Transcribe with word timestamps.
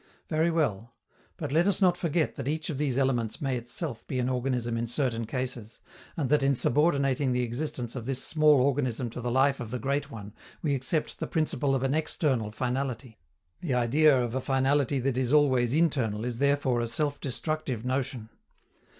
Very 0.29 0.49
well, 0.49 0.95
but 1.37 1.51
let 1.51 1.67
us 1.67 1.79
not 1.79 1.95
forget 1.95 2.33
that 2.33 2.47
each 2.47 2.71
of 2.71 2.79
these 2.79 2.97
elements 2.97 3.39
may 3.39 3.55
itself 3.55 4.03
be 4.07 4.17
an 4.17 4.29
organism 4.29 4.75
in 4.75 4.87
certain 4.87 5.27
cases, 5.27 5.79
and 6.17 6.27
that 6.31 6.41
in 6.41 6.55
subordinating 6.55 7.33
the 7.33 7.43
existence 7.43 7.95
of 7.95 8.07
this 8.07 8.23
small 8.25 8.59
organism 8.61 9.11
to 9.11 9.21
the 9.21 9.29
life 9.29 9.59
of 9.59 9.69
the 9.69 9.77
great 9.77 10.09
one 10.09 10.33
we 10.63 10.73
accept 10.73 11.19
the 11.19 11.27
principle 11.27 11.75
of 11.75 11.83
an 11.83 11.93
external 11.93 12.49
finality. 12.51 13.19
The 13.59 13.75
idea 13.75 14.19
of 14.19 14.33
a 14.33 14.41
finality 14.41 14.97
that 14.97 15.19
is 15.19 15.31
always 15.31 15.71
internal 15.71 16.25
is 16.25 16.39
therefore 16.39 16.81
a 16.81 16.87
self 16.87 17.19
destructive 17.19 17.85
notion. 17.85 18.29